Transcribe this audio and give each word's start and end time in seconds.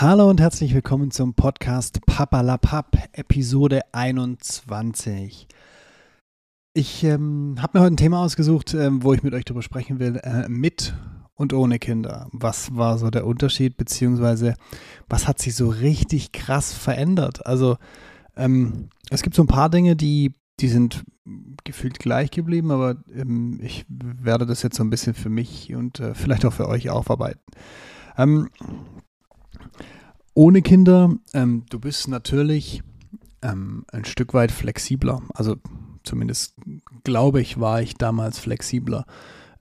Hallo 0.00 0.30
und 0.30 0.40
herzlich 0.40 0.72
willkommen 0.72 1.10
zum 1.10 1.34
Podcast 1.34 2.00
Papa 2.06 2.40
la 2.40 2.56
Papp, 2.56 2.96
Episode 3.12 3.82
21. 3.92 5.46
Ich 6.72 7.04
ähm, 7.04 7.56
habe 7.60 7.76
mir 7.76 7.84
heute 7.84 7.92
ein 7.92 7.96
Thema 7.98 8.24
ausgesucht, 8.24 8.72
ähm, 8.72 9.02
wo 9.02 9.12
ich 9.12 9.22
mit 9.22 9.34
euch 9.34 9.44
darüber 9.44 9.60
sprechen 9.60 9.98
will, 9.98 10.16
äh, 10.24 10.48
mit 10.48 10.94
und 11.34 11.52
ohne 11.52 11.78
Kinder. 11.78 12.30
Was 12.32 12.74
war 12.74 12.96
so 12.96 13.10
der 13.10 13.26
Unterschied, 13.26 13.76
beziehungsweise 13.76 14.54
was 15.06 15.28
hat 15.28 15.38
sich 15.38 15.54
so 15.54 15.68
richtig 15.68 16.32
krass 16.32 16.72
verändert? 16.72 17.44
Also 17.44 17.76
ähm, 18.38 18.88
es 19.10 19.20
gibt 19.20 19.36
so 19.36 19.42
ein 19.42 19.48
paar 19.48 19.68
Dinge, 19.68 19.96
die, 19.96 20.32
die 20.60 20.68
sind 20.68 21.04
gefühlt 21.62 21.98
gleich 21.98 22.30
geblieben, 22.30 22.70
aber 22.70 22.96
ähm, 23.14 23.60
ich 23.62 23.84
werde 23.90 24.46
das 24.46 24.62
jetzt 24.62 24.76
so 24.76 24.82
ein 24.82 24.88
bisschen 24.88 25.12
für 25.12 25.28
mich 25.28 25.74
und 25.74 26.00
äh, 26.00 26.14
vielleicht 26.14 26.46
auch 26.46 26.54
für 26.54 26.68
euch 26.68 26.88
aufarbeiten. 26.88 27.42
Ähm, 28.16 28.48
ohne 30.40 30.62
Kinder, 30.62 31.14
ähm, 31.34 31.64
du 31.68 31.78
bist 31.78 32.08
natürlich 32.08 32.82
ähm, 33.42 33.84
ein 33.92 34.06
Stück 34.06 34.32
weit 34.32 34.50
flexibler. 34.50 35.20
Also 35.34 35.56
zumindest 36.02 36.54
glaube 37.04 37.42
ich, 37.42 37.60
war 37.60 37.82
ich 37.82 37.96
damals 37.96 38.38
flexibler. 38.38 39.04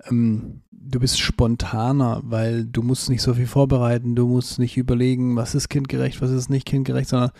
Ähm, 0.09 0.61
du 0.71 1.01
bist 1.01 1.19
spontaner, 1.19 2.21
weil 2.23 2.63
du 2.63 2.81
musst 2.81 3.09
nicht 3.09 3.21
so 3.21 3.33
viel 3.33 3.45
vorbereiten, 3.45 4.15
du 4.15 4.25
musst 4.25 4.57
nicht 4.57 4.77
überlegen, 4.77 5.35
was 5.35 5.53
ist 5.53 5.67
kindgerecht, 5.67 6.21
was 6.21 6.31
ist 6.31 6.49
nicht 6.49 6.65
kindgerecht, 6.65 7.09
sondern 7.09 7.31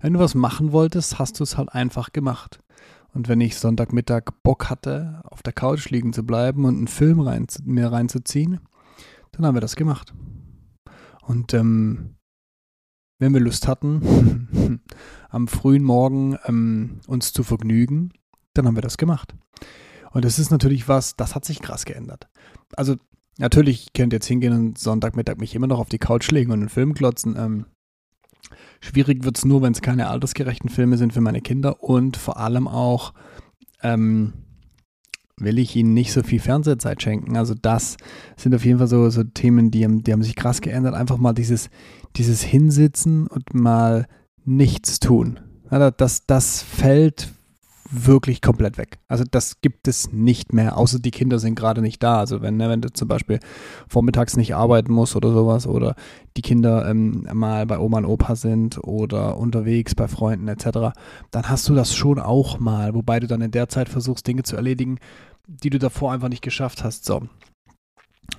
wenn 0.00 0.14
du 0.14 0.18
was 0.18 0.34
machen 0.34 0.72
wolltest, 0.72 1.18
hast 1.18 1.38
du 1.38 1.44
es 1.44 1.58
halt 1.58 1.68
einfach 1.74 2.14
gemacht. 2.14 2.60
Und 3.12 3.28
wenn 3.28 3.42
ich 3.42 3.58
Sonntagmittag 3.58 4.30
Bock 4.42 4.70
hatte, 4.70 5.20
auf 5.24 5.42
der 5.42 5.52
Couch 5.52 5.90
liegen 5.90 6.14
zu 6.14 6.24
bleiben 6.24 6.64
und 6.64 6.78
einen 6.78 6.88
Film 6.88 7.20
rein, 7.20 7.46
mir 7.62 7.92
reinzuziehen, 7.92 8.60
dann 9.32 9.44
haben 9.44 9.54
wir 9.54 9.60
das 9.60 9.76
gemacht. 9.76 10.14
Und 11.20 11.52
ähm, 11.52 12.15
wenn 13.18 13.32
wir 13.32 13.40
Lust 13.40 13.66
hatten, 13.68 14.80
am 15.30 15.48
frühen 15.48 15.82
Morgen 15.82 16.36
ähm, 16.46 17.00
uns 17.06 17.32
zu 17.32 17.42
vergnügen, 17.42 18.12
dann 18.54 18.66
haben 18.66 18.76
wir 18.76 18.82
das 18.82 18.98
gemacht. 18.98 19.34
Und 20.12 20.24
das 20.24 20.38
ist 20.38 20.50
natürlich 20.50 20.88
was, 20.88 21.16
das 21.16 21.34
hat 21.34 21.44
sich 21.44 21.60
krass 21.60 21.84
geändert. 21.84 22.28
Also 22.74 22.96
natürlich 23.38 23.92
könnt 23.92 24.12
ihr 24.12 24.16
jetzt 24.16 24.26
hingehen 24.26 24.52
und 24.52 24.78
Sonntagmittag 24.78 25.38
mich 25.38 25.54
immer 25.54 25.66
noch 25.66 25.78
auf 25.78 25.88
die 25.88 25.98
Couch 25.98 26.30
legen 26.30 26.52
und 26.52 26.60
einen 26.60 26.68
Film 26.68 26.94
klotzen. 26.94 27.36
Ähm, 27.36 27.66
schwierig 28.80 29.24
wird 29.24 29.36
es 29.36 29.44
nur, 29.44 29.62
wenn 29.62 29.72
es 29.72 29.82
keine 29.82 30.08
altersgerechten 30.08 30.70
Filme 30.70 30.96
sind 30.96 31.12
für 31.12 31.20
meine 31.20 31.40
Kinder 31.40 31.82
und 31.82 32.16
vor 32.16 32.38
allem 32.38 32.68
auch 32.68 33.12
ähm, 33.82 34.45
will 35.38 35.58
ich 35.58 35.76
ihnen 35.76 35.92
nicht 35.94 36.12
so 36.12 36.22
viel 36.22 36.40
Fernsehzeit 36.40 37.02
schenken. 37.02 37.36
Also 37.36 37.54
das 37.54 37.96
sind 38.36 38.54
auf 38.54 38.64
jeden 38.64 38.78
Fall 38.78 38.88
so, 38.88 39.10
so 39.10 39.22
Themen, 39.22 39.70
die, 39.70 39.86
die 40.02 40.12
haben 40.12 40.22
sich 40.22 40.36
krass 40.36 40.60
geändert. 40.60 40.94
Einfach 40.94 41.18
mal 41.18 41.34
dieses, 41.34 41.68
dieses 42.16 42.42
Hinsitzen 42.42 43.26
und 43.26 43.54
mal 43.54 44.06
nichts 44.44 45.00
tun. 45.00 45.40
Das, 45.70 46.26
das 46.26 46.62
fällt 46.62 47.32
wirklich 47.90 48.40
komplett 48.40 48.78
weg. 48.78 48.98
Also 49.08 49.24
das 49.30 49.60
gibt 49.60 49.88
es 49.88 50.12
nicht 50.12 50.52
mehr, 50.52 50.76
außer 50.76 50.98
die 50.98 51.10
Kinder 51.10 51.38
sind 51.38 51.54
gerade 51.54 51.82
nicht 51.82 52.02
da. 52.02 52.18
Also 52.18 52.42
wenn, 52.42 52.56
ne, 52.56 52.68
wenn 52.68 52.80
du 52.80 52.92
zum 52.92 53.08
Beispiel 53.08 53.40
vormittags 53.88 54.36
nicht 54.36 54.54
arbeiten 54.54 54.92
musst 54.92 55.16
oder 55.16 55.32
sowas 55.32 55.66
oder 55.66 55.94
die 56.36 56.42
Kinder 56.42 56.88
ähm, 56.88 57.26
mal 57.32 57.66
bei 57.66 57.78
Oma 57.78 57.98
und 57.98 58.06
Opa 58.06 58.36
sind 58.36 58.78
oder 58.82 59.36
unterwegs 59.36 59.94
bei 59.94 60.08
Freunden 60.08 60.48
etc., 60.48 60.96
dann 61.30 61.48
hast 61.48 61.68
du 61.68 61.74
das 61.74 61.94
schon 61.94 62.18
auch 62.18 62.58
mal, 62.58 62.94
wobei 62.94 63.20
du 63.20 63.26
dann 63.26 63.40
in 63.40 63.50
der 63.50 63.68
Zeit 63.68 63.88
versuchst, 63.88 64.26
Dinge 64.26 64.42
zu 64.42 64.56
erledigen, 64.56 64.98
die 65.46 65.70
du 65.70 65.78
davor 65.78 66.12
einfach 66.12 66.28
nicht 66.28 66.42
geschafft 66.42 66.84
hast. 66.84 67.04
So. 67.04 67.22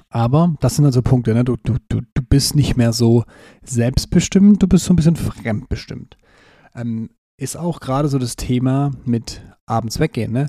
Aber 0.10 0.56
das 0.60 0.76
sind 0.76 0.86
also 0.86 1.02
Punkte, 1.02 1.34
ne? 1.34 1.44
du, 1.44 1.58
du, 1.58 1.76
du, 1.90 2.02
du 2.14 2.22
bist 2.22 2.56
nicht 2.56 2.78
mehr 2.78 2.94
so 2.94 3.24
selbstbestimmt, 3.64 4.62
du 4.62 4.68
bist 4.68 4.86
so 4.86 4.94
ein 4.94 4.96
bisschen 4.96 5.16
fremdbestimmt. 5.16 6.18
Ähm, 6.76 7.10
ist 7.38 7.56
auch 7.56 7.80
gerade 7.80 8.08
so 8.08 8.18
das 8.18 8.36
Thema 8.36 8.92
mit 9.06 9.42
abends 9.66 10.00
weggehen, 10.00 10.32
ne? 10.32 10.48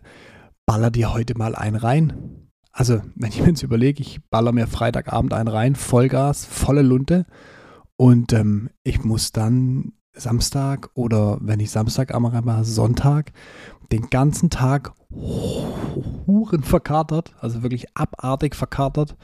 Baller 0.67 0.91
dir 0.91 1.13
heute 1.13 1.37
mal 1.37 1.55
einen 1.55 1.77
rein. 1.77 2.49
Also, 2.73 3.03
wenn 3.15 3.29
ich 3.31 3.41
mir 3.43 3.49
jetzt 3.49 3.63
überlege, 3.63 4.01
ich 4.03 4.21
baller 4.31 4.53
mir 4.53 4.67
Freitagabend 4.67 5.35
einen 5.35 5.49
rein, 5.49 5.77
Vollgas, 5.77 6.45
volle 6.45 6.83
Lunte 6.83 7.27
und 7.97 8.33
ähm, 8.33 8.71
ich 8.83 9.05
muss 9.05 9.33
dann 9.33 9.93
Samstag 10.15 10.91
oder 10.95 11.39
wenn 11.41 11.61
ich 11.61 11.71
Samstag 11.71 12.13
am 12.13 12.23
mache, 12.23 12.65
Sonntag 12.65 13.33
den 13.93 14.11
ganzen 14.11 14.51
Tag 14.51 14.93
Huren 15.11 16.63
verkatert, 16.63 17.35
also 17.41 17.63
wirklich 17.63 17.97
abartig 17.97 18.55
verkatert, 18.55 19.17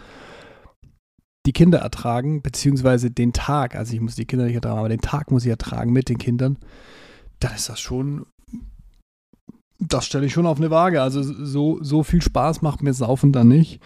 die 1.47 1.53
Kinder 1.53 1.79
ertragen, 1.79 2.43
beziehungsweise 2.43 3.11
den 3.11 3.33
Tag, 3.33 3.75
also 3.75 3.93
ich 3.93 4.01
muss 4.01 4.15
die 4.15 4.25
Kinder 4.25 4.47
nicht 4.47 4.55
ertragen, 4.55 4.79
aber 4.79 4.89
den 4.89 5.01
Tag 5.01 5.31
muss 5.31 5.45
ich 5.45 5.51
ertragen 5.51 5.93
mit 5.93 6.09
den 6.09 6.19
Kindern, 6.19 6.59
dann 7.45 7.55
ist 7.55 7.69
das 7.69 7.79
schon, 7.79 8.27
das 9.79 10.07
stelle 10.07 10.25
ich 10.27 10.33
schon 10.33 10.47
auf 10.47 10.57
eine 10.57 10.71
Waage. 10.71 11.03
Also 11.03 11.23
so, 11.23 11.83
so 11.83 12.03
viel 12.03 12.23
Spaß 12.23 12.63
macht 12.63 12.83
mir 12.83 12.95
Saufen 12.95 13.33
dann 13.33 13.49
nicht, 13.49 13.83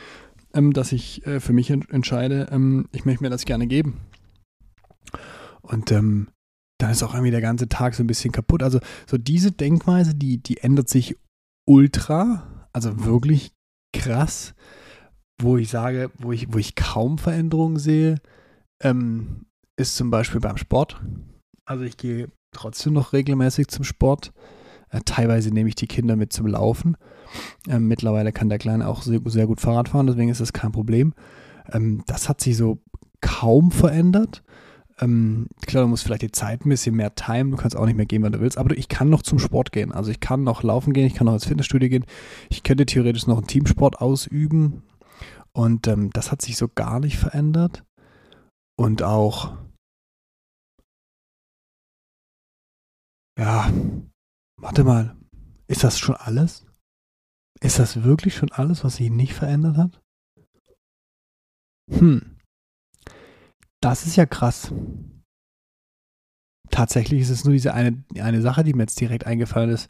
ähm, 0.55 0.73
dass 0.73 0.93
ich 0.93 1.27
äh, 1.27 1.41
für 1.41 1.53
mich 1.53 1.71
ent 1.71 1.91
entscheide, 1.91 2.49
ähm, 2.53 2.89
ich 2.93 3.05
möchte 3.05 3.25
mir 3.25 3.31
das 3.31 3.45
gerne 3.45 3.67
geben. 3.67 3.99
Und 5.61 5.91
ähm, 5.91 6.29
dann 6.81 6.91
ist 6.91 7.03
auch 7.03 7.15
irgendwie 7.15 7.33
der 7.33 7.41
ganze 7.41 7.69
Tag 7.69 7.95
so 7.95 8.05
ein 8.05 8.07
bisschen 8.07 8.31
kaputt. 8.31 8.63
Also 8.63 8.79
so 9.07 9.19
diese 9.19 9.51
Denkweise, 9.51 10.15
die, 10.15 10.39
die 10.39 10.59
ändert 10.59 10.89
sich 10.89 11.17
ultra, 11.69 12.69
also 12.73 13.05
wirklich 13.05 13.53
krass, 13.93 14.55
wo 15.43 15.57
ich 15.57 15.69
sage, 15.69 16.13
wo 16.19 16.31
ich, 16.31 16.53
wo 16.53 16.59
ich 16.59 16.77
kaum 16.77 17.19
Veränderungen 17.19 17.79
sehe, 17.79 18.21
ähm, 18.83 19.47
ist 19.77 19.97
zum 19.97 20.11
Beispiel 20.11 20.41
beim 20.41 20.57
Sport. 20.57 21.01
Also 21.65 21.83
ich 21.85 21.97
gehe 21.97 22.31
trotzdem 22.53 22.93
noch 22.93 23.13
regelmäßig 23.13 23.69
zum 23.69 23.85
Sport. 23.85 24.33
Äh, 24.91 25.01
teilweise 25.05 25.51
nehme 25.51 25.69
ich 25.69 25.75
die 25.75 25.87
Kinder 25.87 26.17
mit 26.17 26.33
zum 26.33 26.47
Laufen. 26.47 26.97
Ähm, 27.69 27.89
mittlerweile 27.89 28.33
kann 28.33 28.49
der 28.49 28.59
Kleine 28.59 28.89
auch 28.89 29.03
sehr, 29.03 29.21
sehr, 29.27 29.47
gut 29.47 29.61
Fahrrad 29.61 29.89
fahren, 29.89 30.07
deswegen 30.07 30.31
ist 30.31 30.41
das 30.41 30.53
kein 30.53 30.73
Problem. 30.73 31.15
Ähm, 31.73 32.03
das 32.07 32.29
hat 32.29 32.41
sich 32.41 32.57
so 32.57 32.81
kaum 33.21 33.71
verändert. 33.71 34.43
Ähm, 35.01 35.49
klar, 35.67 35.85
du 35.85 35.89
musst 35.89 36.05
vielleicht 36.05 36.23
die 36.23 36.33
Zeit 36.33 36.65
ein 36.65 36.71
bisschen 36.71 36.97
mehr 36.97 37.15
timen, 37.15 37.53
du 37.53 37.57
kannst 37.57 37.77
auch 37.77 37.87
nicht 37.87 37.97
mehr 37.97 38.07
gehen, 38.07 38.23
wann 38.23 38.33
du 38.33 38.41
willst, 38.41 38.59
aber 38.59 38.77
ich 38.77 38.89
kann 38.89 39.11
noch 39.11 39.23
zum 39.23 39.39
Sport 39.39 39.71
gehen. 39.73 39.93
Also 39.93 40.11
ich 40.11 40.21
kann 40.21 40.43
noch 40.43 40.63
laufen 40.63 40.93
gehen, 40.93 41.07
ich 41.07 41.15
kann 41.15 41.27
noch 41.27 41.35
ins 41.35 41.47
Fitnessstudio 41.47 41.89
gehen, 41.89 42.05
ich 42.49 42.63
könnte 42.63 42.87
theoretisch 42.87 43.27
noch 43.27 43.39
einen 43.39 43.47
Teamsport 43.47 44.01
ausüben 44.01 44.83
und 45.53 45.87
ähm, 45.87 46.11
das 46.13 46.33
hat 46.33 46.43
sich 46.43 46.57
so 46.57 46.69
gar 46.69 46.99
nicht 46.99 47.17
verändert. 47.17 47.85
Und 48.77 49.03
auch 49.03 49.55
Ja, 53.39 53.73
warte 54.61 54.83
mal. 54.83 55.17
Ist 55.69 55.85
das 55.85 55.99
schon 55.99 56.17
alles? 56.17 56.67
Ist 57.61 57.79
das 57.79 58.03
wirklich 58.03 58.35
schon 58.35 58.51
alles, 58.53 58.83
was 58.85 58.97
sich 58.97 59.11
nicht 59.11 59.33
verändert 59.33 59.77
hat? 59.77 60.03
Hm. 61.91 62.37
Das 63.81 64.07
ist 64.07 64.17
ja 64.17 64.27
krass. 64.27 64.73
Tatsächlich 66.71 67.23
ist 67.23 67.31
es 67.31 67.45
nur 67.45 67.53
diese 67.53 67.75
eine, 67.75 68.05
eine 68.21 68.43
Sache, 68.43 68.65
die 68.65 68.75
mir 68.75 68.83
jetzt 68.83 69.01
direkt 69.01 69.25
eingefallen 69.25 69.71
ist, 69.71 69.89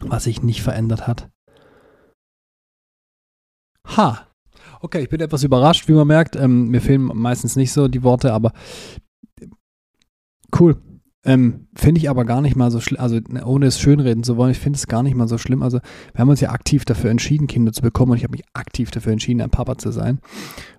was 0.00 0.24
sich 0.24 0.42
nicht 0.42 0.62
verändert 0.62 1.06
hat. 1.06 1.30
Ha. 3.96 4.26
Okay, 4.80 5.02
ich 5.02 5.08
bin 5.08 5.20
etwas 5.20 5.44
überrascht, 5.44 5.88
wie 5.88 5.92
man 5.92 6.06
merkt. 6.06 6.36
Ähm, 6.36 6.68
mir 6.68 6.80
fehlen 6.80 7.10
meistens 7.14 7.56
nicht 7.56 7.72
so 7.72 7.88
die 7.88 8.02
Worte, 8.02 8.32
aber 8.32 8.52
cool. 10.58 10.82
Ähm, 11.28 11.66
finde 11.74 11.98
ich 11.98 12.08
aber 12.08 12.24
gar 12.24 12.40
nicht 12.40 12.56
mal 12.56 12.70
so 12.70 12.80
schlimm, 12.80 12.98
also 13.02 13.20
ne, 13.28 13.44
ohne 13.44 13.66
es 13.66 13.78
schönreden 13.78 14.22
zu 14.22 14.38
wollen, 14.38 14.50
ich 14.50 14.58
finde 14.58 14.78
es 14.78 14.86
gar 14.86 15.02
nicht 15.02 15.14
mal 15.14 15.28
so 15.28 15.36
schlimm. 15.36 15.62
Also 15.62 15.78
wir 16.14 16.20
haben 16.20 16.30
uns 16.30 16.40
ja 16.40 16.48
aktiv 16.48 16.86
dafür 16.86 17.10
entschieden, 17.10 17.46
Kinder 17.46 17.70
zu 17.70 17.82
bekommen 17.82 18.12
und 18.12 18.16
ich 18.16 18.24
habe 18.24 18.32
mich 18.32 18.44
aktiv 18.54 18.90
dafür 18.90 19.12
entschieden, 19.12 19.42
ein 19.42 19.50
Papa 19.50 19.76
zu 19.76 19.90
sein. 19.90 20.20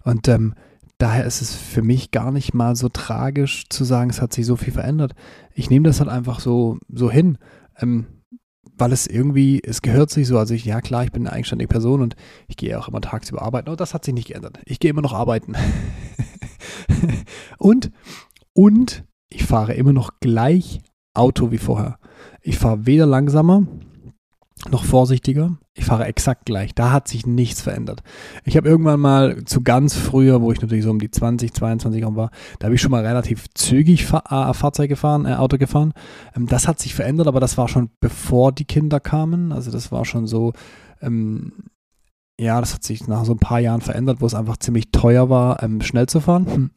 Und 0.03 0.27
ähm, 0.27 0.55
daher 0.97 1.23
ist 1.25 1.43
es 1.43 1.53
für 1.53 1.83
mich 1.83 2.09
gar 2.09 2.31
nicht 2.31 2.55
mal 2.55 2.75
so 2.75 2.89
tragisch 2.89 3.69
zu 3.69 3.83
sagen, 3.83 4.09
es 4.09 4.23
hat 4.23 4.33
sich 4.33 4.47
so 4.47 4.55
viel 4.55 4.73
verändert. 4.73 5.13
Ich 5.53 5.69
nehme 5.69 5.87
das 5.87 5.99
halt 5.99 6.09
einfach 6.09 6.39
so, 6.39 6.79
so 6.91 7.11
hin. 7.11 7.37
Ähm, 7.79 8.07
weil 8.75 8.91
es 8.91 9.05
irgendwie, 9.05 9.61
es 9.63 9.83
gehört 9.83 10.09
sich 10.09 10.25
so, 10.25 10.39
also 10.39 10.55
ich, 10.55 10.65
ja 10.65 10.81
klar, 10.81 11.03
ich 11.03 11.11
bin 11.11 11.27
eine 11.27 11.35
eigenständige 11.35 11.67
Person 11.67 12.01
und 12.01 12.15
ich 12.47 12.57
gehe 12.57 12.79
auch 12.79 12.87
immer 12.87 13.01
tagsüber 13.01 13.43
arbeiten, 13.43 13.67
aber 13.67 13.77
das 13.77 13.93
hat 13.93 14.03
sich 14.03 14.15
nicht 14.15 14.29
geändert. 14.29 14.57
Ich 14.65 14.79
gehe 14.79 14.89
immer 14.89 15.01
noch 15.03 15.13
arbeiten. 15.13 15.53
und, 17.59 17.91
und 18.53 19.03
ich 19.29 19.45
fahre 19.45 19.73
immer 19.73 19.93
noch 19.93 20.19
gleich 20.19 20.81
Auto 21.13 21.51
wie 21.51 21.57
vorher. 21.57 21.99
Ich 22.41 22.57
fahre 22.57 22.85
weder 22.85 23.05
langsamer 23.05 23.63
noch 24.69 24.83
vorsichtiger. 24.83 25.57
Ich 25.73 25.85
fahre 25.85 26.05
exakt 26.05 26.45
gleich. 26.45 26.75
Da 26.75 26.91
hat 26.91 27.07
sich 27.07 27.25
nichts 27.25 27.61
verändert. 27.61 28.01
Ich 28.43 28.57
habe 28.57 28.67
irgendwann 28.67 28.99
mal 28.99 29.45
zu 29.45 29.61
ganz 29.61 29.95
früher, 29.95 30.41
wo 30.41 30.51
ich 30.51 30.61
natürlich 30.61 30.83
so 30.83 30.91
um 30.91 30.99
die 30.99 31.09
20, 31.09 31.53
22 31.53 32.03
war, 32.15 32.29
da 32.59 32.65
habe 32.65 32.75
ich 32.75 32.81
schon 32.81 32.91
mal 32.91 33.05
relativ 33.05 33.45
zügig 33.53 34.05
Fahr 34.05 34.49
äh, 34.49 34.53
Fahrzeug 34.53 34.89
gefahren, 34.89 35.25
äh, 35.25 35.35
Auto 35.35 35.57
gefahren. 35.57 35.93
Ähm, 36.35 36.47
das 36.47 36.67
hat 36.67 36.79
sich 36.79 36.93
verändert, 36.93 37.27
aber 37.27 37.39
das 37.39 37.57
war 37.57 37.69
schon 37.69 37.89
bevor 38.01 38.51
die 38.51 38.65
Kinder 38.65 38.99
kamen. 38.99 39.53
Also 39.53 39.71
das 39.71 39.91
war 39.93 40.03
schon 40.03 40.27
so, 40.27 40.51
ähm, 41.01 41.53
ja, 42.39 42.59
das 42.61 42.73
hat 42.73 42.83
sich 42.83 43.07
nach 43.07 43.25
so 43.25 43.33
ein 43.33 43.39
paar 43.39 43.59
Jahren 43.59 43.81
verändert, 43.81 44.21
wo 44.21 44.25
es 44.25 44.33
einfach 44.33 44.57
ziemlich 44.57 44.91
teuer 44.91 45.29
war, 45.29 45.61
ähm, 45.61 45.81
schnell 45.81 46.07
zu 46.07 46.21
fahren. 46.21 46.45
Hm. 46.45 46.71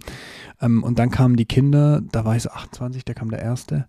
Ähm, 0.60 0.82
und 0.82 0.98
dann 0.98 1.10
kamen 1.10 1.36
die 1.36 1.46
Kinder, 1.46 2.00
da 2.00 2.24
war 2.24 2.34
ich 2.34 2.42
so 2.42 2.50
28, 2.50 3.04
da 3.04 3.14
kam 3.14 3.30
der 3.30 3.40
erste. 3.40 3.86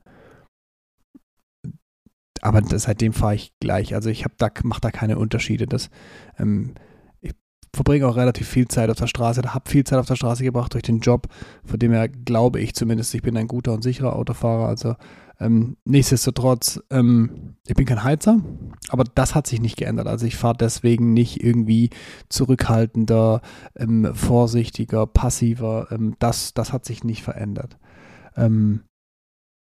Aber 2.41 2.61
das, 2.61 2.83
seitdem 2.83 3.13
fahre 3.13 3.35
ich 3.35 3.53
gleich. 3.59 3.95
Also 3.95 4.09
ich 4.09 4.23
habe 4.23 4.35
da, 4.37 4.49
mache 4.63 4.81
da 4.81 4.91
keine 4.91 5.17
Unterschiede. 5.17 5.65
Das, 5.65 5.89
ähm, 6.37 6.75
ich 7.21 7.31
verbringe 7.73 8.07
auch 8.07 8.17
relativ 8.17 8.47
viel 8.47 8.67
Zeit 8.67 8.91
auf 8.91 8.97
der 8.97 9.07
Straße, 9.07 9.41
da 9.41 9.55
habe 9.55 9.69
viel 9.69 9.83
Zeit 9.83 9.97
auf 9.97 10.05
der 10.05 10.15
Straße 10.15 10.43
gebracht 10.43 10.73
durch 10.75 10.83
den 10.83 10.99
Job, 10.99 11.27
von 11.65 11.79
dem 11.79 11.91
her 11.91 12.07
glaube 12.07 12.59
ich 12.59 12.75
zumindest, 12.75 13.15
ich 13.15 13.23
bin 13.23 13.35
ein 13.35 13.47
guter 13.47 13.73
und 13.73 13.81
sicherer 13.81 14.15
Autofahrer. 14.15 14.67
Also 14.67 14.95
ähm, 15.39 15.77
nichtsdestotrotz, 15.85 16.79
ähm, 16.91 17.55
ich 17.65 17.73
bin 17.73 17.85
kein 17.85 18.03
Heizer, 18.03 18.41
aber 18.89 19.03
das 19.03 19.35
hat 19.35 19.47
sich 19.47 19.61
nicht 19.61 19.77
geändert. 19.77 20.07
Also 20.07 20.25
ich 20.25 20.35
fahre 20.35 20.57
deswegen 20.57 21.13
nicht 21.13 21.43
irgendwie 21.43 21.89
zurückhaltender, 22.29 23.41
ähm, 23.75 24.13
vorsichtiger, 24.13 25.07
passiver. 25.07 25.87
Ähm, 25.91 26.15
das, 26.19 26.53
das 26.53 26.73
hat 26.73 26.85
sich 26.85 27.03
nicht 27.03 27.23
verändert. 27.23 27.77
Ähm, 28.35 28.83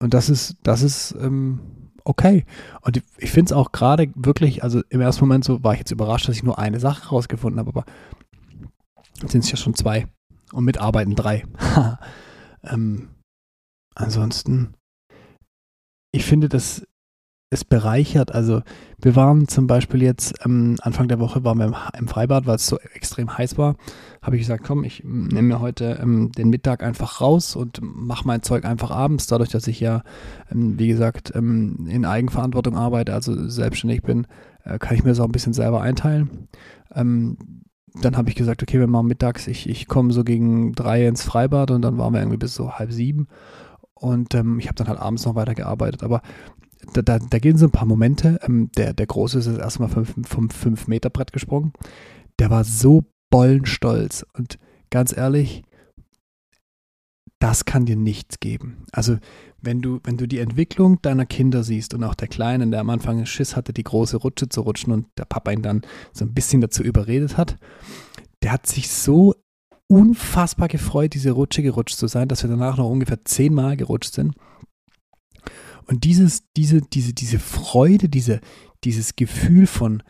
und 0.02 0.14
das 0.14 0.28
ist, 0.28 0.56
das 0.62 0.82
ist 0.82 1.14
ähm, 1.20 1.90
okay. 2.05 2.44
Und 2.82 3.02
ich 3.19 3.31
finde 3.31 3.50
es 3.50 3.52
auch 3.52 3.72
gerade 3.72 4.11
wirklich, 4.14 4.62
also 4.62 4.82
im 4.90 5.00
ersten 5.00 5.25
Moment 5.25 5.44
so 5.44 5.62
war 5.62 5.72
ich 5.75 5.78
jetzt 5.78 5.93
überrascht, 5.93 6.28
dass 6.28 6.37
ich 6.37 6.43
nur 6.43 6.58
eine 6.58 6.81
Sache 6.81 7.08
rausgefunden 7.08 7.58
habe, 7.58 7.70
aber 7.70 7.84
jetzt 9.22 9.32
sind 9.32 9.44
es 9.44 9.50
ja 9.50 9.56
schon 9.56 9.75
zwei. 9.75 10.06
Und 10.52 10.64
mitarbeiten 10.64 11.14
drei. 11.14 11.44
ansonsten 13.94 14.75
ich 16.14 16.25
finde, 16.25 16.49
dass 16.49 16.87
es 17.54 17.64
bereichert. 17.64 18.34
Also 18.34 18.62
wir 19.00 19.16
waren 19.16 19.48
zum 19.48 19.66
Beispiel 19.66 20.02
jetzt 20.02 20.34
ähm, 20.44 20.76
Anfang 20.80 21.08
der 21.08 21.20
Woche 21.20 21.44
waren 21.44 21.58
wir 21.58 21.72
im, 21.98 22.08
Freibad, 22.08 22.46
weil 22.46 22.56
es 22.56 22.66
so 22.66 22.78
extrem 22.94 23.36
heiß 23.36 23.58
war. 23.58 23.76
Habe 24.22 24.36
ich 24.36 24.42
gesagt, 24.42 24.64
komm, 24.64 24.84
ich 24.84 25.02
nehme 25.04 25.48
mir 25.48 25.60
heute 25.60 25.98
ähm, 26.02 26.32
den 26.32 26.50
Mittag 26.50 26.82
einfach 26.82 27.20
raus 27.20 27.56
und 27.56 27.80
mache 27.82 28.26
mein 28.26 28.42
Zeug 28.42 28.64
einfach 28.64 28.90
abends. 28.90 29.26
Dadurch, 29.26 29.50
dass 29.50 29.66
ich 29.66 29.80
ja, 29.80 30.02
ähm, 30.50 30.78
wie 30.78 30.88
gesagt, 30.88 31.32
ähm, 31.34 31.86
in 31.88 32.04
Eigenverantwortung 32.04 32.76
arbeite, 32.76 33.14
also 33.14 33.48
selbstständig 33.48 34.02
bin, 34.02 34.26
äh, 34.64 34.78
kann 34.78 34.96
ich 34.96 35.04
mir 35.04 35.10
das 35.10 35.20
auch 35.20 35.26
ein 35.26 35.32
bisschen 35.32 35.52
selber 35.52 35.80
einteilen. 35.80 36.48
Ähm, 36.94 37.36
dann 38.00 38.16
habe 38.16 38.28
ich 38.28 38.34
gesagt, 38.34 38.62
okay, 38.62 38.80
wir 38.80 38.88
machen 38.88 39.06
mittags, 39.06 39.46
ich, 39.46 39.68
ich 39.68 39.86
komme 39.86 40.12
so 40.12 40.24
gegen 40.24 40.72
drei 40.72 41.06
ins 41.06 41.22
Freibad 41.22 41.70
und 41.70 41.82
dann 41.82 41.96
waren 41.96 42.12
wir 42.12 42.20
irgendwie 42.20 42.38
bis 42.38 42.54
so 42.54 42.72
halb 42.72 42.90
sieben. 42.92 43.28
Und 43.94 44.34
ähm, 44.34 44.58
ich 44.58 44.66
habe 44.66 44.74
dann 44.74 44.88
halt 44.88 44.98
abends 44.98 45.24
noch 45.24 45.34
weiter 45.34 45.54
gearbeitet. 45.54 46.02
Aber 46.02 46.20
da, 46.92 47.02
da, 47.02 47.19
da 47.19 47.38
gehen 47.38 47.58
so 47.58 47.66
ein 47.66 47.72
paar 47.72 47.86
Momente. 47.86 48.38
Ähm, 48.42 48.70
der, 48.76 48.92
der 48.92 49.06
Große 49.06 49.38
ist 49.38 49.46
erstmal 49.46 49.88
vom, 49.88 50.04
vom 50.04 50.48
5-Meter-Brett 50.48 51.32
gesprungen. 51.32 51.72
Der 52.38 52.50
war 52.50 52.64
so 52.64 53.04
bollenstolz. 53.31 54.25
Und 54.36 54.58
ganz 54.90 55.16
ehrlich, 55.16 55.62
das 57.40 57.64
kann 57.64 57.84
dir 57.84 57.96
nichts 57.96 58.40
geben. 58.40 58.86
Also, 58.92 59.19
wenn 59.60 59.82
du, 59.82 60.00
wenn 60.04 60.16
du 60.16 60.26
die 60.26 60.38
Entwicklung 60.38 61.00
deiner 61.02 61.26
Kinder 61.26 61.62
siehst 61.62 61.94
und 61.94 62.04
auch 62.04 62.14
der 62.14 62.28
Kleinen, 62.28 62.70
der 62.70 62.81
am 62.81 62.90
Anfang 62.90 63.26
Schiss 63.26 63.56
hatte, 63.56 63.72
die 63.72 63.84
große 63.84 64.19
Rutsche 64.19 64.48
zu 64.48 64.62
rutschen 64.62 64.92
und 64.92 65.06
der 65.19 65.25
Papa 65.25 65.50
ihn 65.50 65.62
dann 65.62 65.82
so 66.12 66.25
ein 66.25 66.32
bisschen 66.32 66.60
dazu 66.60 66.82
überredet 66.82 67.36
hat, 67.36 67.56
der 68.42 68.52
hat 68.52 68.66
sich 68.66 68.90
so 68.90 69.34
unfassbar 69.88 70.69
gefreut, 70.69 71.14
diese 71.14 71.32
Rutsche 71.32 71.62
gerutscht 71.62 71.96
zu 71.96 72.06
sein, 72.06 72.28
dass 72.28 72.42
wir 72.42 72.50
danach 72.50 72.76
noch 72.76 72.88
ungefähr 72.88 73.25
zehnmal 73.25 73.76
gerutscht 73.76 74.14
sind. 74.14 74.34
Und 75.86 76.04
dieses, 76.04 76.44
diese, 76.56 76.81
diese, 76.81 77.12
diese 77.12 77.38
Freude, 77.38 78.08
diese, 78.08 78.40
dieses 78.84 79.16
Gefühl 79.16 79.66
von 79.66 80.02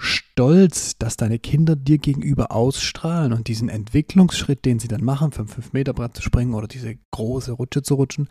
Stolz, 0.00 0.96
dass 0.98 1.16
deine 1.16 1.40
Kinder 1.40 1.74
dir 1.74 1.98
gegenüber 1.98 2.52
ausstrahlen 2.52 3.32
und 3.32 3.48
diesen 3.48 3.68
Entwicklungsschritt, 3.68 4.64
den 4.64 4.78
sie 4.78 4.86
dann 4.86 5.02
machen, 5.02 5.32
vom 5.32 5.46
5-Meter-Brett 5.46 6.14
zu 6.14 6.22
springen 6.22 6.54
oder 6.54 6.68
diese 6.68 6.96
große 7.10 7.52
Rutsche 7.52 7.82
zu 7.82 7.94
rutschen. 7.94 8.28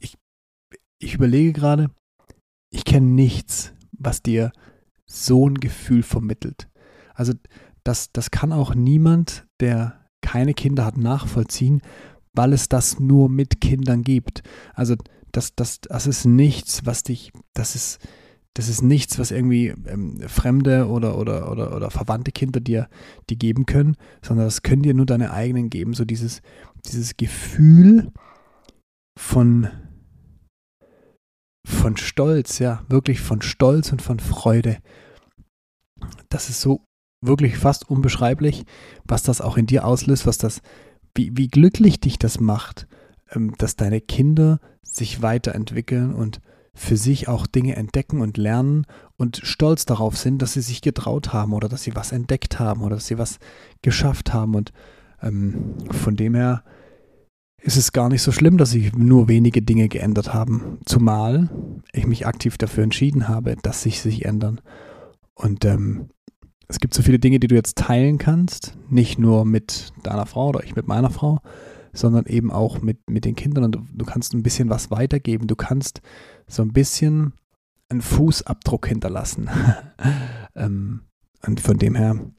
Ich, 0.00 0.16
ich 0.98 1.14
überlege 1.14 1.52
gerade, 1.52 1.90
ich 2.70 2.84
kenne 2.84 3.06
nichts, 3.06 3.74
was 3.92 4.22
dir 4.22 4.52
so 5.04 5.48
ein 5.48 5.56
Gefühl 5.56 6.02
vermittelt. 6.02 6.68
Also 7.14 7.34
das, 7.84 8.12
das 8.12 8.30
kann 8.30 8.52
auch 8.52 8.74
niemand, 8.74 9.46
der 9.60 10.06
keine 10.22 10.54
Kinder 10.54 10.84
hat, 10.84 10.96
nachvollziehen, 10.96 11.82
weil 12.38 12.52
es 12.52 12.68
das 12.68 13.00
nur 13.00 13.28
mit 13.28 13.60
Kindern 13.60 14.02
gibt. 14.02 14.44
Also 14.72 14.94
das, 15.32 15.56
das, 15.56 15.80
das 15.80 16.06
ist 16.06 16.24
nichts, 16.24 16.86
was 16.86 17.02
dich, 17.02 17.32
das 17.52 17.74
ist, 17.74 17.98
das 18.54 18.68
ist 18.68 18.80
nichts, 18.80 19.18
was 19.18 19.32
irgendwie 19.32 19.74
ähm, 19.86 20.20
fremde 20.28 20.86
oder, 20.86 21.18
oder, 21.18 21.50
oder, 21.50 21.74
oder 21.74 21.90
verwandte 21.90 22.30
Kinder 22.30 22.60
dir 22.60 22.88
die 23.28 23.38
geben 23.38 23.66
können, 23.66 23.96
sondern 24.22 24.46
das 24.46 24.62
können 24.62 24.82
dir 24.82 24.94
nur 24.94 25.04
deine 25.04 25.32
eigenen 25.32 25.68
geben. 25.68 25.94
So 25.94 26.04
dieses, 26.04 26.40
dieses 26.86 27.16
Gefühl 27.16 28.12
von, 29.18 29.68
von 31.66 31.96
Stolz, 31.96 32.60
ja, 32.60 32.84
wirklich 32.88 33.20
von 33.20 33.42
Stolz 33.42 33.90
und 33.90 34.00
von 34.00 34.20
Freude. 34.20 34.78
Das 36.28 36.48
ist 36.48 36.60
so 36.60 36.84
wirklich 37.20 37.56
fast 37.58 37.90
unbeschreiblich, 37.90 38.64
was 39.04 39.24
das 39.24 39.40
auch 39.40 39.56
in 39.56 39.66
dir 39.66 39.84
auslöst, 39.84 40.24
was 40.24 40.38
das, 40.38 40.62
wie, 41.14 41.36
wie 41.36 41.48
glücklich 41.48 42.00
dich 42.00 42.18
das 42.18 42.40
macht, 42.40 42.86
ähm, 43.32 43.54
dass 43.58 43.76
deine 43.76 44.00
Kinder 44.00 44.60
sich 44.82 45.22
weiterentwickeln 45.22 46.14
und 46.14 46.40
für 46.74 46.96
sich 46.96 47.26
auch 47.26 47.46
Dinge 47.46 47.74
entdecken 47.74 48.20
und 48.20 48.36
lernen 48.36 48.86
und 49.16 49.40
stolz 49.42 49.84
darauf 49.84 50.16
sind, 50.16 50.40
dass 50.40 50.52
sie 50.52 50.60
sich 50.60 50.80
getraut 50.80 51.32
haben 51.32 51.52
oder 51.52 51.68
dass 51.68 51.82
sie 51.82 51.96
was 51.96 52.12
entdeckt 52.12 52.60
haben 52.60 52.82
oder 52.82 52.96
dass 52.96 53.08
sie 53.08 53.18
was 53.18 53.38
geschafft 53.82 54.32
haben. 54.32 54.54
Und 54.54 54.72
ähm, 55.20 55.74
von 55.90 56.14
dem 56.14 56.34
her 56.34 56.62
ist 57.60 57.76
es 57.76 57.92
gar 57.92 58.08
nicht 58.08 58.22
so 58.22 58.30
schlimm, 58.30 58.58
dass 58.58 58.70
sich 58.70 58.92
nur 58.94 59.26
wenige 59.26 59.60
Dinge 59.60 59.88
geändert 59.88 60.32
haben. 60.32 60.78
Zumal 60.84 61.50
ich 61.92 62.06
mich 62.06 62.26
aktiv 62.26 62.56
dafür 62.56 62.84
entschieden 62.84 63.26
habe, 63.26 63.56
dass 63.60 63.82
sich 63.82 64.00
sich 64.00 64.24
ändern. 64.24 64.60
Und 65.34 65.64
ähm, 65.64 66.10
es 66.68 66.78
gibt 66.78 66.92
so 66.94 67.02
viele 67.02 67.18
Dinge, 67.18 67.40
die 67.40 67.48
du 67.48 67.54
jetzt 67.54 67.78
teilen 67.78 68.18
kannst, 68.18 68.76
nicht 68.90 69.18
nur 69.18 69.44
mit 69.44 69.92
deiner 70.02 70.26
Frau 70.26 70.50
oder 70.50 70.62
ich 70.62 70.76
mit 70.76 70.86
meiner 70.86 71.10
Frau, 71.10 71.40
sondern 71.94 72.26
eben 72.26 72.52
auch 72.52 72.82
mit, 72.82 73.08
mit 73.08 73.24
den 73.24 73.34
Kindern 73.34 73.64
und 73.64 73.74
du, 73.74 73.84
du 73.92 74.04
kannst 74.04 74.34
ein 74.34 74.42
bisschen 74.42 74.68
was 74.68 74.90
weitergeben. 74.90 75.46
Du 75.46 75.56
kannst 75.56 76.02
so 76.46 76.62
ein 76.62 76.72
bisschen 76.72 77.32
einen 77.88 78.02
Fußabdruck 78.02 78.86
hinterlassen. 78.86 79.48
ähm, 80.54 81.08
und 81.46 81.60
von 81.60 81.78
dem 81.78 81.94
her 81.94 82.30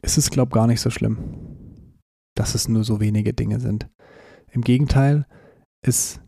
ist 0.00 0.16
es, 0.16 0.30
glaube 0.30 0.50
ich, 0.50 0.54
gar 0.54 0.66
nicht 0.66 0.80
so 0.80 0.88
schlimm, 0.88 1.98
dass 2.34 2.54
es 2.54 2.66
nur 2.66 2.84
so 2.84 2.98
wenige 2.98 3.34
Dinge 3.34 3.60
sind. 3.60 3.90
Im 4.50 4.62
Gegenteil, 4.62 5.26
es, 5.82 6.20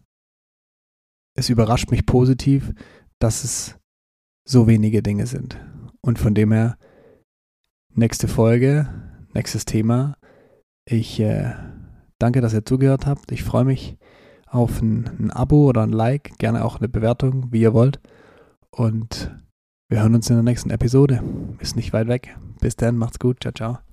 es 1.34 1.48
überrascht 1.48 1.90
mich 1.90 2.04
positiv, 2.04 2.72
dass 3.18 3.42
es 3.42 3.78
so 4.46 4.66
wenige 4.66 5.02
Dinge 5.02 5.26
sind. 5.26 5.58
Und 6.02 6.18
von 6.18 6.34
dem 6.34 6.52
her 6.52 6.76
nächste 7.94 8.28
Folge, 8.28 8.88
nächstes 9.34 9.64
Thema. 9.64 10.16
Ich 10.84 11.20
äh, 11.20 11.52
danke, 12.18 12.40
dass 12.40 12.54
ihr 12.54 12.64
zugehört 12.64 13.06
habt. 13.06 13.32
Ich 13.32 13.42
freue 13.42 13.64
mich 13.64 13.96
auf 14.46 14.80
ein, 14.82 15.08
ein 15.18 15.30
Abo 15.30 15.66
oder 15.68 15.82
ein 15.82 15.92
Like, 15.92 16.38
gerne 16.38 16.64
auch 16.64 16.78
eine 16.78 16.88
Bewertung, 16.88 17.52
wie 17.52 17.60
ihr 17.60 17.74
wollt. 17.74 18.00
Und 18.70 19.34
wir 19.88 20.02
hören 20.02 20.14
uns 20.14 20.30
in 20.30 20.36
der 20.36 20.42
nächsten 20.42 20.70
Episode. 20.70 21.22
Ist 21.58 21.76
nicht 21.76 21.92
weit 21.92 22.08
weg. 22.08 22.36
Bis 22.60 22.76
dann, 22.76 22.96
macht's 22.96 23.18
gut. 23.18 23.40
Ciao, 23.40 23.52
ciao. 23.52 23.91